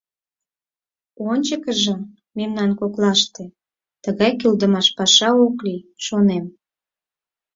Ончыкыжо 1.29 1.95
мемнан 2.37 2.71
коклаште 2.79 3.45
тыгай 4.03 4.31
кӱлдымаш 4.39 4.87
паша 4.97 5.29
ок 5.45 5.55
лий, 5.65 5.81
шонем. 6.05 6.45